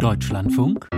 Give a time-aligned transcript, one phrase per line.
[0.00, 0.88] Deutschlandfunk.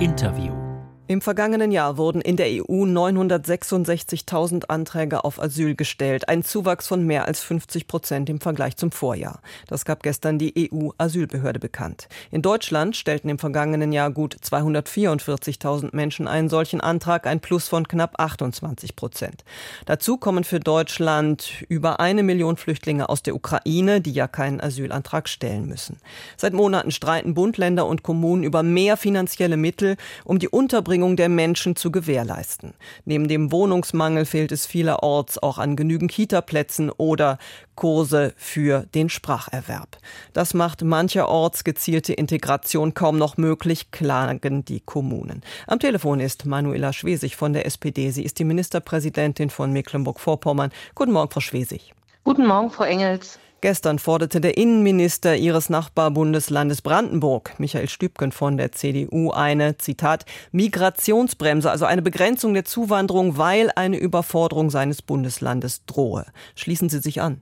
[0.00, 0.63] Interview
[1.06, 7.04] im vergangenen Jahr wurden in der EU 966.000 Anträge auf Asyl gestellt, ein Zuwachs von
[7.04, 9.40] mehr als 50 Prozent im Vergleich zum Vorjahr.
[9.66, 12.08] Das gab gestern die EU-Asylbehörde bekannt.
[12.30, 17.86] In Deutschland stellten im vergangenen Jahr gut 244.000 Menschen einen solchen Antrag, ein Plus von
[17.86, 19.44] knapp 28 Prozent.
[19.84, 25.28] Dazu kommen für Deutschland über eine Million Flüchtlinge aus der Ukraine, die ja keinen Asylantrag
[25.28, 25.98] stellen müssen.
[26.38, 31.16] Seit Monaten streiten Bund, Länder und Kommunen über mehr finanzielle Mittel, um die Unterbringung Unterbringung
[31.16, 32.72] der Menschen zu gewährleisten.
[33.04, 37.38] Neben dem Wohnungsmangel fehlt es vielerorts auch an genügend Kitaplätzen oder
[37.74, 39.98] Kurse für den Spracherwerb.
[40.34, 45.42] Das macht mancherorts gezielte Integration kaum noch möglich, klagen die Kommunen.
[45.66, 48.10] Am Telefon ist Manuela Schwesig von der SPD.
[48.10, 50.70] Sie ist die Ministerpräsidentin von Mecklenburg-Vorpommern.
[50.94, 51.92] Guten Morgen, Frau Schwesig.
[52.22, 53.40] Guten Morgen, Frau Engels.
[53.64, 61.70] Gestern forderte der Innenminister ihres Nachbarbundeslandes Brandenburg, Michael Stübken von der CDU, eine, Zitat, Migrationsbremse,
[61.70, 66.26] also eine Begrenzung der Zuwanderung, weil eine Überforderung seines Bundeslandes drohe.
[66.54, 67.40] Schließen Sie sich an.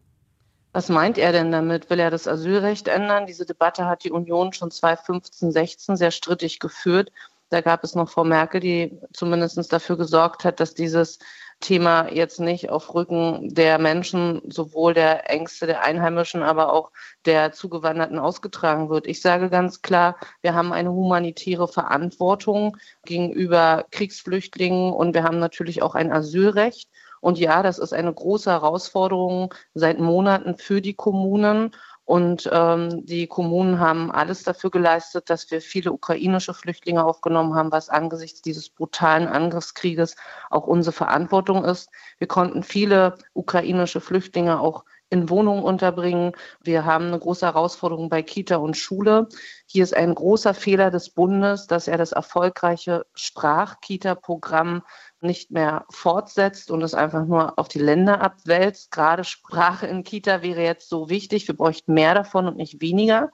[0.73, 1.91] Was meint er denn damit?
[1.91, 3.27] Will er das Asylrecht ändern?
[3.27, 7.11] Diese Debatte hat die Union schon 2015, 16 sehr strittig geführt.
[7.49, 11.19] Da gab es noch Frau Merkel, die zumindest dafür gesorgt hat, dass dieses
[11.63, 16.91] Thema jetzt nicht auf Rücken der Menschen, sowohl der Ängste der Einheimischen, aber auch
[17.25, 19.07] der Zugewanderten ausgetragen wird.
[19.07, 25.83] Ich sage ganz klar, wir haben eine humanitäre Verantwortung gegenüber Kriegsflüchtlingen und wir haben natürlich
[25.83, 26.91] auch ein Asylrecht.
[27.23, 31.71] Und ja, das ist eine große Herausforderung seit Monaten für die Kommunen.
[32.05, 37.71] Und ähm, die Kommunen haben alles dafür geleistet, dass wir viele ukrainische Flüchtlinge aufgenommen haben,
[37.71, 40.17] was angesichts dieses brutalen Angriffskrieges
[40.51, 41.91] auch unsere Verantwortung ist.
[42.19, 46.33] Wir konnten viele ukrainische Flüchtlinge auch in Wohnungen unterbringen.
[46.63, 49.29] Wir haben eine große Herausforderung bei Kita und Schule.
[49.67, 54.83] Hier ist ein großer Fehler des Bundes, dass er das erfolgreiche Sprach-Kita-Programm
[55.23, 58.91] nicht mehr fortsetzt und es einfach nur auf die Länder abwälzt.
[58.91, 61.49] Gerade Sprache in Kita wäre jetzt so wichtig.
[61.49, 63.31] Wir bräuchten mehr davon und nicht weniger.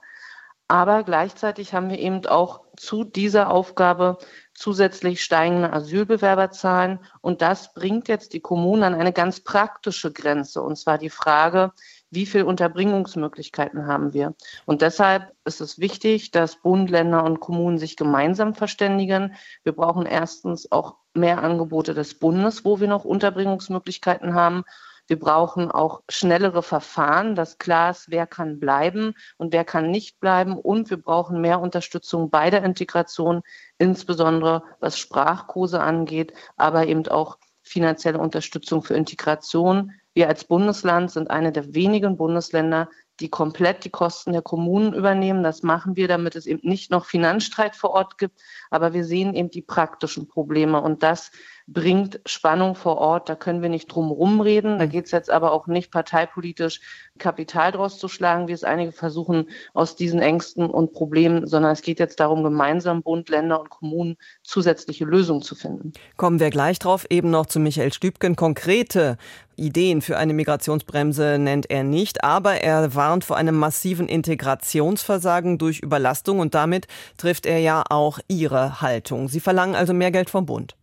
[0.71, 4.19] Aber gleichzeitig haben wir eben auch zu dieser Aufgabe
[4.53, 6.99] zusätzlich steigende Asylbewerberzahlen.
[7.21, 10.61] Und das bringt jetzt die Kommunen an eine ganz praktische Grenze.
[10.61, 11.73] Und zwar die Frage,
[12.11, 14.35] wie viele Unterbringungsmöglichkeiten haben wir.
[14.67, 19.33] Und deshalb ist es wichtig, dass Bund, Länder und Kommunen sich gemeinsam verständigen.
[19.63, 24.63] Wir brauchen erstens auch mehr Angebote des Bundes, wo wir noch Unterbringungsmöglichkeiten haben.
[25.07, 30.19] Wir brauchen auch schnellere Verfahren, dass klar ist, wer kann bleiben und wer kann nicht
[30.19, 30.55] bleiben.
[30.55, 33.41] Und wir brauchen mehr Unterstützung bei der Integration,
[33.79, 39.93] insbesondere was Sprachkurse angeht, aber eben auch finanzielle Unterstützung für Integration.
[40.13, 42.87] Wir als Bundesland sind eine der wenigen Bundesländer,
[43.19, 45.43] die komplett die Kosten der Kommunen übernehmen.
[45.43, 48.41] Das machen wir, damit es eben nicht noch Finanzstreit vor Ort gibt.
[48.69, 51.31] Aber wir sehen eben die praktischen Probleme und das
[51.73, 53.29] bringt Spannung vor Ort.
[53.29, 54.79] Da können wir nicht drum rumreden.
[54.79, 56.81] Da geht es jetzt aber auch nicht parteipolitisch
[57.17, 61.81] Kapital draus zu schlagen, wie es einige versuchen aus diesen Ängsten und Problemen, sondern es
[61.81, 65.93] geht jetzt darum, gemeinsam Bund, Länder und Kommunen zusätzliche Lösungen zu finden.
[66.17, 67.05] Kommen wir gleich drauf.
[67.09, 68.35] Eben noch zu Michael Stübken.
[68.35, 69.17] Konkrete
[69.55, 75.79] Ideen für eine Migrationsbremse nennt er nicht, aber er warnt vor einem massiven Integrationsversagen durch
[75.79, 76.87] Überlastung und damit
[77.17, 79.27] trifft er ja auch Ihre Haltung.
[79.27, 80.78] Sie verlangen also mehr Geld vom Bund.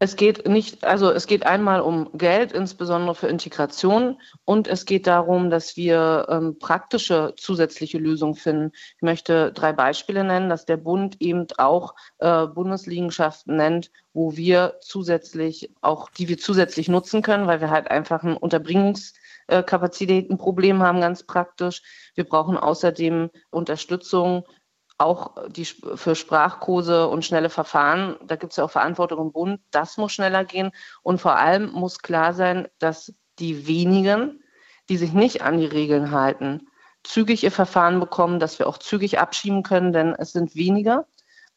[0.00, 5.08] Es geht nicht, also es geht einmal um Geld, insbesondere für Integration, und es geht
[5.08, 8.70] darum, dass wir ähm, praktische zusätzliche Lösungen finden.
[8.96, 14.76] Ich möchte drei Beispiele nennen, dass der Bund eben auch äh, Bundesliegenschaften nennt, wo wir
[14.80, 21.24] zusätzlich auch, die wir zusätzlich nutzen können, weil wir halt einfach ein Unterbringungskapazitätenproblem haben, ganz
[21.24, 21.82] praktisch.
[22.14, 24.44] Wir brauchen außerdem Unterstützung
[24.98, 29.60] auch die für Sprachkurse und schnelle Verfahren, da gibt es ja auch Verantwortung im Bund,
[29.70, 30.72] das muss schneller gehen.
[31.02, 34.42] Und vor allem muss klar sein, dass die wenigen,
[34.88, 36.68] die sich nicht an die Regeln halten,
[37.04, 41.06] zügig ihr Verfahren bekommen, dass wir auch zügig abschieben können, denn es sind weniger.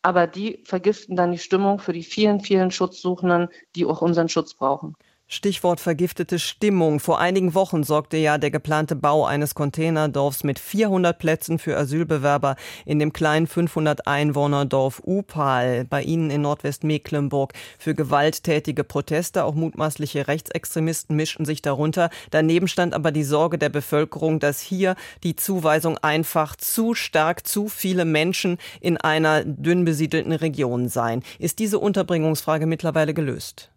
[0.04, 4.54] Aber die vergiften dann die Stimmung für die vielen, vielen Schutzsuchenden, die auch unseren Schutz
[4.54, 4.96] brauchen.
[5.34, 7.00] Stichwort vergiftete Stimmung.
[7.00, 12.58] Vor einigen Wochen sorgte ja der geplante Bau eines Containerdorfs mit 400 Plätzen für Asylbewerber
[12.86, 19.46] in dem kleinen 500 Einwohnerdorf Upal bei Ihnen in Nordwestmecklenburg für gewalttätige Proteste.
[19.46, 22.10] Auch mutmaßliche Rechtsextremisten mischten sich darunter.
[22.32, 27.70] Daneben stand aber die Sorge der Bevölkerung, dass hier die Zuweisung einfach zu stark, zu
[27.70, 31.24] viele Menschen in einer dünn besiedelten Region seien.
[31.40, 33.72] Ist diese Unterbringungsfrage mittlerweile gelöst?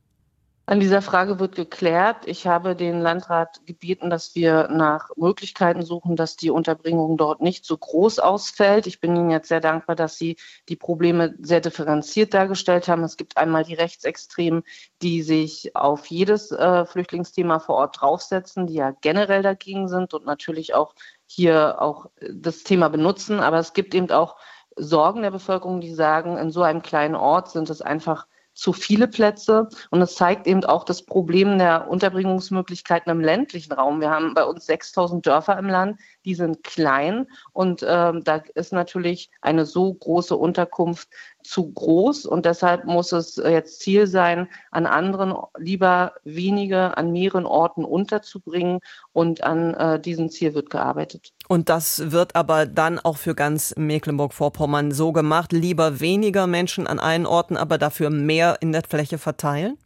[0.66, 2.26] An dieser Frage wird geklärt.
[2.26, 7.66] Ich habe den Landrat gebeten, dass wir nach Möglichkeiten suchen, dass die Unterbringung dort nicht
[7.66, 8.86] so groß ausfällt.
[8.86, 10.36] Ich bin Ihnen jetzt sehr dankbar, dass Sie
[10.70, 13.04] die Probleme sehr differenziert dargestellt haben.
[13.04, 14.62] Es gibt einmal die Rechtsextremen,
[15.02, 20.24] die sich auf jedes äh, Flüchtlingsthema vor Ort draufsetzen, die ja generell dagegen sind und
[20.24, 20.94] natürlich auch
[21.26, 23.40] hier auch das Thema benutzen.
[23.40, 24.36] Aber es gibt eben auch
[24.76, 29.08] Sorgen der Bevölkerung, die sagen, in so einem kleinen Ort sind es einfach zu viele
[29.08, 29.68] Plätze.
[29.90, 34.00] Und es zeigt eben auch das Problem der Unterbringungsmöglichkeiten im ländlichen Raum.
[34.00, 38.72] Wir haben bei uns 6000 Dörfer im Land, die sind klein und ähm, da ist
[38.72, 41.08] natürlich eine so große Unterkunft
[41.44, 47.46] zu groß und deshalb muss es jetzt Ziel sein, an anderen lieber wenige an mehreren
[47.46, 48.80] Orten unterzubringen
[49.12, 51.32] und an äh, diesem Ziel wird gearbeitet.
[51.46, 56.98] Und das wird aber dann auch für ganz Mecklenburg-Vorpommern so gemacht, lieber weniger Menschen an
[56.98, 59.76] einen Orten, aber dafür mehr in der Fläche verteilen?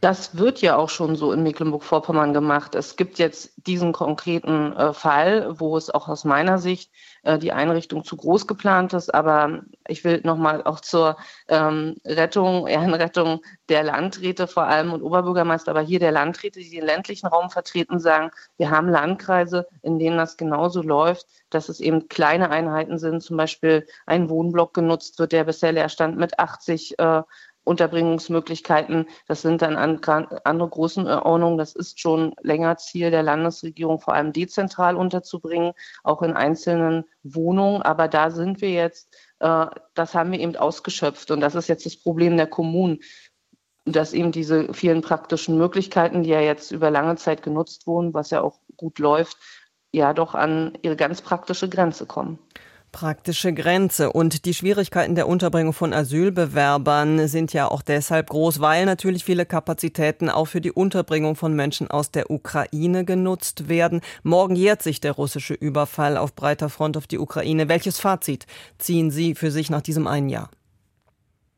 [0.00, 2.76] Das wird ja auch schon so in Mecklenburg-Vorpommern gemacht.
[2.76, 6.92] Es gibt jetzt diesen konkreten äh, Fall, wo es auch aus meiner Sicht
[7.24, 9.12] äh, die Einrichtung zu groß geplant ist.
[9.12, 11.16] Aber ich will nochmal auch zur
[11.48, 16.86] ähm, Rettung, Ehrenrettung der Landräte vor allem und Oberbürgermeister, aber hier der Landräte, die den
[16.86, 22.08] ländlichen Raum vertreten, sagen, wir haben Landkreise, in denen das genauso läuft, dass es eben
[22.08, 27.00] kleine Einheiten sind, zum Beispiel ein Wohnblock genutzt wird, der bisher leer stand mit 80
[27.00, 27.22] äh,
[27.68, 29.06] Unterbringungsmöglichkeiten.
[29.26, 31.58] Das sind dann andere Größenordnungen.
[31.58, 35.72] Das ist schon länger Ziel der Landesregierung, vor allem dezentral unterzubringen,
[36.02, 37.82] auch in einzelnen Wohnungen.
[37.82, 41.30] Aber da sind wir jetzt, äh, das haben wir eben ausgeschöpft.
[41.30, 43.00] Und das ist jetzt das Problem der Kommunen
[43.92, 48.28] dass eben diese vielen praktischen Möglichkeiten, die ja jetzt über lange Zeit genutzt wurden, was
[48.28, 49.38] ja auch gut läuft,
[49.92, 52.38] ja doch an ihre ganz praktische Grenze kommen.
[52.92, 54.12] Praktische Grenze.
[54.12, 59.46] Und die Schwierigkeiten der Unterbringung von Asylbewerbern sind ja auch deshalb groß, weil natürlich viele
[59.46, 64.00] Kapazitäten auch für die Unterbringung von Menschen aus der Ukraine genutzt werden.
[64.22, 67.68] Morgen jährt sich der russische Überfall auf breiter Front auf die Ukraine.
[67.68, 68.46] Welches Fazit
[68.78, 70.50] ziehen Sie für sich nach diesem einen Jahr?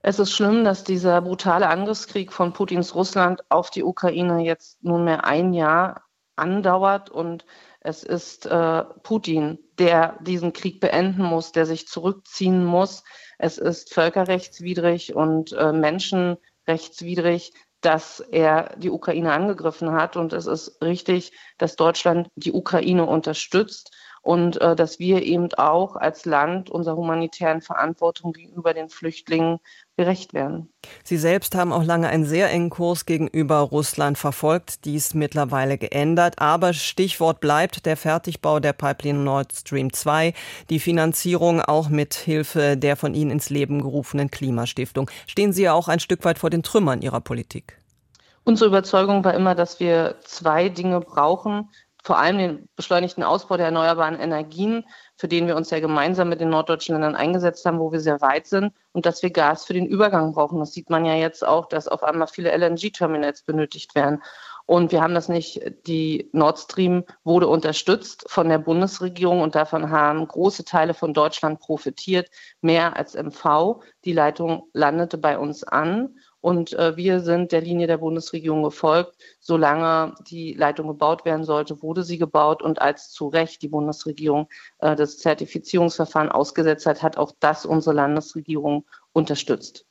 [0.03, 5.25] Es ist schlimm, dass dieser brutale Angriffskrieg von Putins Russland auf die Ukraine jetzt nunmehr
[5.25, 6.03] ein Jahr
[6.37, 7.45] andauert und
[7.81, 13.03] es ist äh, Putin, der diesen Krieg beenden muss, der sich zurückziehen muss.
[13.39, 20.17] Es ist völkerrechtswidrig und äh, menschenrechtswidrig, dass er die Ukraine angegriffen hat.
[20.17, 23.91] Und es ist richtig, dass Deutschland die Ukraine unterstützt
[24.23, 29.61] und äh, dass wir eben auch als Land unserer humanitären Verantwortung gegenüber den Flüchtlingen
[29.97, 30.73] gerecht werden.
[31.05, 36.35] Sie selbst haben auch lange einen sehr engen Kurs gegenüber Russland verfolgt, dies mittlerweile geändert.
[36.39, 40.35] Aber Stichwort bleibt der Fertigbau der Pipeline Nord Stream 2,
[40.69, 45.11] die Finanzierung auch mit Hilfe der von Ihnen ins Leben gerufenen Klimastiftung.
[45.27, 47.79] Stehen Sie ja auch ein Stück weit vor den Trümmern Ihrer Politik?
[48.45, 51.69] Unsere Überzeugung war immer, dass wir zwei Dinge brauchen
[52.03, 54.85] vor allem den beschleunigten Ausbau der erneuerbaren Energien,
[55.17, 58.21] für den wir uns ja gemeinsam mit den norddeutschen Ländern eingesetzt haben, wo wir sehr
[58.21, 60.59] weit sind und dass wir Gas für den Übergang brauchen.
[60.59, 64.23] Das sieht man ja jetzt auch, dass auf einmal viele LNG-Terminals benötigt werden.
[64.67, 69.91] Und wir haben das nicht, die Nord Stream wurde unterstützt von der Bundesregierung und davon
[69.91, 72.31] haben große Teile von Deutschland profitiert,
[72.61, 73.83] mehr als MV.
[74.05, 79.17] Die Leitung landete bei uns an und äh, wir sind der Linie der Bundesregierung gefolgt.
[79.41, 82.63] Solange die Leitung gebaut werden sollte, wurde sie gebaut.
[82.63, 84.49] Und als zu Recht die Bundesregierung
[84.79, 89.87] äh, das Zertifizierungsverfahren ausgesetzt hat, hat auch das unsere Landesregierung unterstützt.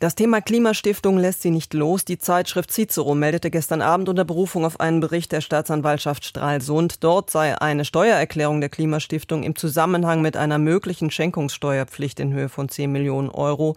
[0.00, 2.04] Das Thema Klimastiftung lässt sie nicht los.
[2.04, 7.30] Die Zeitschrift Cicero meldete gestern Abend unter Berufung auf einen Bericht der Staatsanwaltschaft Stralsund, dort
[7.30, 12.92] sei eine Steuererklärung der Klimastiftung im Zusammenhang mit einer möglichen Schenkungssteuerpflicht in Höhe von 10
[12.92, 13.74] Millionen Euro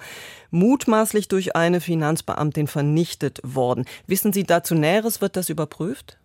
[0.51, 3.85] mutmaßlich durch eine Finanzbeamtin vernichtet worden.
[4.05, 5.21] Wissen Sie dazu Näheres?
[5.21, 6.19] Wird das überprüft?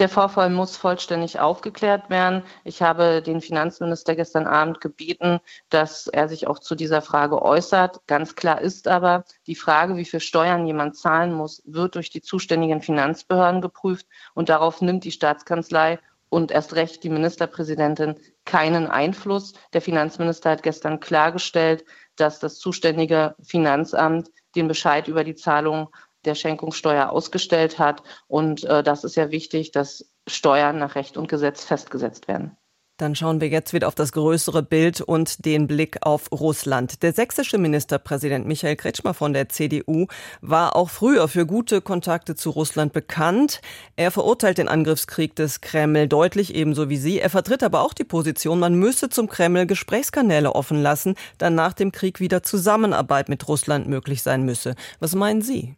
[0.00, 2.44] Der Vorfall muss vollständig aufgeklärt werden.
[2.62, 5.40] Ich habe den Finanzminister gestern Abend gebeten,
[5.70, 8.00] dass er sich auch zu dieser Frage äußert.
[8.06, 12.22] Ganz klar ist aber, die Frage, wie viel Steuern jemand zahlen muss, wird durch die
[12.22, 18.14] zuständigen Finanzbehörden geprüft und darauf nimmt die Staatskanzlei und erst recht die Ministerpräsidentin
[18.44, 19.54] keinen Einfluss.
[19.72, 25.88] Der Finanzminister hat gestern klargestellt, dass das zuständige Finanzamt den Bescheid über die Zahlung
[26.24, 28.02] der Schenkungssteuer ausgestellt hat.
[28.26, 32.56] Und äh, das ist ja wichtig, dass Steuern nach Recht und Gesetz festgesetzt werden.
[32.98, 37.04] Dann schauen wir jetzt wieder auf das größere Bild und den Blick auf Russland.
[37.04, 40.08] Der sächsische Ministerpräsident Michael Kretschmer von der CDU
[40.40, 43.60] war auch früher für gute Kontakte zu Russland bekannt.
[43.94, 47.20] Er verurteilt den Angriffskrieg des Kreml deutlich ebenso wie Sie.
[47.20, 51.74] Er vertritt aber auch die Position, man müsse zum Kreml Gesprächskanäle offen lassen, dann nach
[51.74, 54.74] dem Krieg wieder Zusammenarbeit mit Russland möglich sein müsse.
[54.98, 55.76] Was meinen Sie?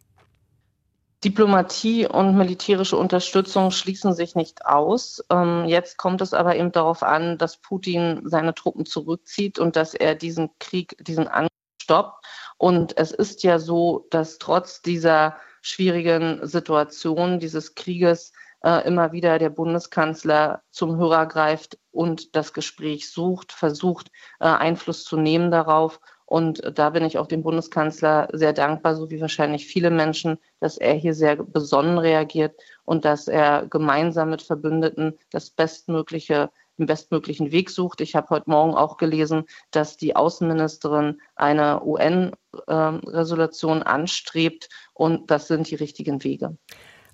[1.23, 5.23] Diplomatie und militärische Unterstützung schließen sich nicht aus.
[5.29, 9.93] Ähm, jetzt kommt es aber eben darauf an, dass Putin seine Truppen zurückzieht und dass
[9.93, 11.51] er diesen Krieg, diesen Angriff
[11.83, 12.25] stoppt.
[12.57, 19.37] Und es ist ja so, dass trotz dieser schwierigen Situation dieses Krieges äh, immer wieder
[19.39, 24.07] der Bundeskanzler zum Hörer greift und das Gespräch sucht, versucht,
[24.39, 25.99] äh, Einfluss zu nehmen darauf.
[26.31, 30.77] Und da bin ich auch dem Bundeskanzler sehr dankbar, so wie wahrscheinlich viele Menschen, dass
[30.77, 37.51] er hier sehr besonnen reagiert und dass er gemeinsam mit Verbündeten das bestmögliche den bestmöglichen
[37.51, 37.99] Weg sucht.
[37.99, 45.49] Ich habe heute Morgen auch gelesen, dass die Außenministerin eine UN-Resolution ähm, anstrebt und das
[45.49, 46.57] sind die richtigen Wege.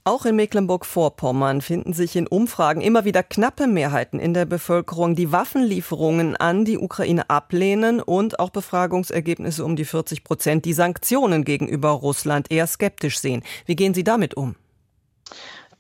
[0.08, 5.34] Auch in Mecklenburg-Vorpommern finden sich in Umfragen immer wieder knappe Mehrheiten in der Bevölkerung, die
[5.34, 11.90] Waffenlieferungen an die Ukraine ablehnen und auch Befragungsergebnisse um die 40 Prozent, die Sanktionen gegenüber
[11.90, 13.44] Russland eher skeptisch sehen.
[13.66, 14.56] Wie gehen Sie damit um?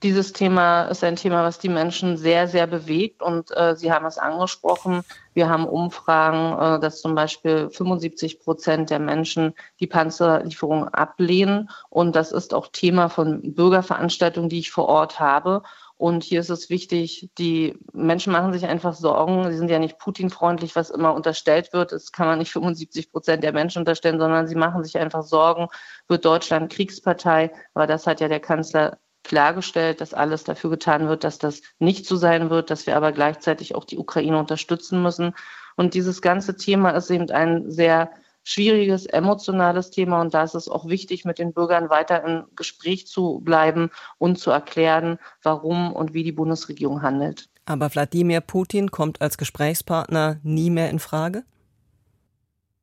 [0.03, 3.23] Dieses Thema ist ein Thema, was die Menschen sehr, sehr bewegt.
[3.23, 5.01] Und äh, Sie haben es angesprochen.
[5.33, 11.71] Wir haben Umfragen, äh, dass zum Beispiel 75 Prozent der Menschen die Panzerlieferungen ablehnen.
[11.89, 15.63] Und das ist auch Thema von Bürgerveranstaltungen, die ich vor Ort habe.
[15.95, 19.49] Und hier ist es wichtig, die Menschen machen sich einfach Sorgen.
[19.49, 21.91] Sie sind ja nicht Putin-freundlich, was immer unterstellt wird.
[21.91, 25.69] Das kann man nicht 75 Prozent der Menschen unterstellen, sondern sie machen sich einfach Sorgen,
[26.07, 27.51] wird Deutschland Kriegspartei?
[27.73, 32.05] Aber das hat ja der Kanzler klargestellt, dass alles dafür getan wird, dass das nicht
[32.05, 35.33] so sein wird, dass wir aber gleichzeitig auch die Ukraine unterstützen müssen.
[35.75, 38.09] Und dieses ganze Thema ist eben ein sehr
[38.43, 43.05] schwieriges, emotionales Thema und da ist es auch wichtig, mit den Bürgern weiter im Gespräch
[43.05, 47.49] zu bleiben und zu erklären, warum und wie die Bundesregierung handelt.
[47.65, 51.43] Aber Wladimir Putin kommt als Gesprächspartner nie mehr in Frage?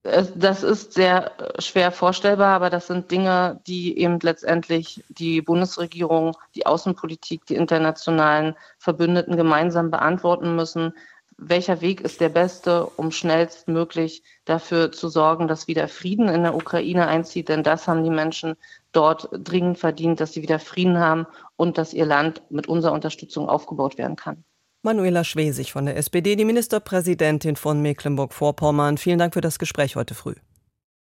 [0.05, 6.37] Das ist sehr äh, schwer vorstellbar, aber das sind Dinge, die eben letztendlich die Bundesregierung,
[6.55, 10.93] die Außenpolitik, die internationalen Verbündeten gemeinsam beantworten müssen.
[11.39, 16.55] Welcher Weg ist der beste, um schnellstmöglich dafür zu sorgen, dass wieder Frieden in der
[16.55, 17.49] Ukraine einzieht?
[17.49, 18.57] Denn das haben die Menschen
[18.93, 23.49] dort dringend verdient, dass sie wieder Frieden haben und dass ihr Land mit unserer Unterstützung
[23.49, 24.45] aufgebaut werden kann.
[24.85, 28.99] Manuela Schwesig von der SPD, die Ministerpräsidentin von Mecklenburg-Vorpommern.
[28.99, 30.35] Vielen Dank für das Gespräch heute früh.